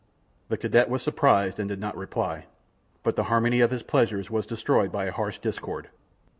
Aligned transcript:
The 0.49 0.57
cadet 0.57 0.89
was 0.89 1.03
surprised 1.03 1.59
and 1.59 1.69
did 1.69 1.79
not 1.79 1.95
reply, 1.95 2.47
but 3.03 3.15
the 3.15 3.25
harmony 3.25 3.59
of 3.61 3.69
his 3.69 3.83
pleasures 3.83 4.31
was 4.31 4.47
destroyed 4.47 4.91
by 4.91 5.05
a 5.05 5.11
harsh 5.11 5.37
discord. 5.37 5.89